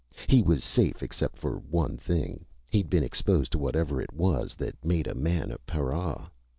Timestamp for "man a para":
5.13-6.31